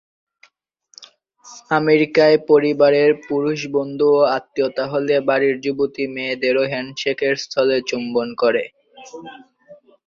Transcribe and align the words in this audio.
আমেরিকায় 1.71 2.37
পরিবারের 2.49 3.11
পুরুষবন্ধুও 3.27 4.19
আত্মীয়তা 4.37 4.83
হলে 4.93 5.15
বাড়ীর 5.29 5.55
যুবতী 5.65 6.03
মেয়েদেরও 6.15 6.63
শেকহ্যাণ্ডের 7.01 7.35
স্থলে 7.43 7.77
চুম্বন 7.89 8.27
করে। 8.41 8.63